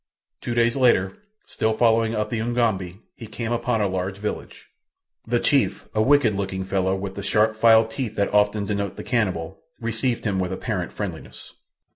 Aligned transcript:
Two 0.41 0.55
days 0.55 0.75
later, 0.75 1.15
still 1.45 1.73
following 1.73 2.15
up 2.15 2.31
the 2.31 2.41
Ugambi, 2.41 3.01
he 3.15 3.27
came 3.27 3.51
upon 3.51 3.81
a 3.81 3.87
large 3.87 4.17
village. 4.17 4.67
The 5.27 5.39
chief, 5.39 5.85
a 5.93 6.01
wicked 6.01 6.33
looking 6.33 6.63
fellow 6.63 6.95
with 6.95 7.13
the 7.13 7.21
sharp 7.21 7.55
filed 7.55 7.91
teeth 7.91 8.15
that 8.15 8.33
often 8.33 8.65
denote 8.65 8.95
the 8.95 9.03
cannibal, 9.03 9.59
received 9.79 10.25
him 10.25 10.39
with 10.39 10.51
apparent 10.51 10.91
friendliness. 10.91 11.53